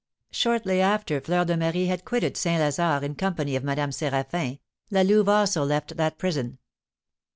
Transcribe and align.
Shortly 0.31 0.81
after 0.81 1.21
Fleur 1.21 1.45
de 1.45 1.55
Marie 1.55 1.85
had 1.85 2.05
quitted 2.05 2.35
St. 2.35 2.59
Lazare 2.59 3.03
in 3.03 3.13
company 3.13 3.55
of 3.55 3.63
Madame 3.63 3.91
Séraphin, 3.91 4.57
La 4.89 5.01
Louve 5.03 5.29
also 5.29 5.63
left 5.63 5.95
that 5.95 6.17
prison. 6.17 6.57